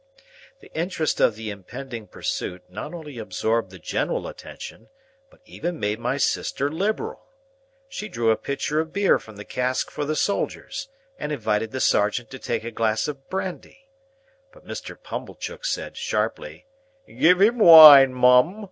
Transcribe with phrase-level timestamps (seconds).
[0.61, 4.89] The interest of the impending pursuit not only absorbed the general attention,
[5.29, 7.27] but even made my sister liberal.
[7.87, 11.79] She drew a pitcher of beer from the cask for the soldiers, and invited the
[11.79, 13.89] sergeant to take a glass of brandy.
[14.51, 14.97] But Mr.
[14.99, 16.65] Pumblechook said, sharply,
[17.05, 18.59] "Give him wine, Mum.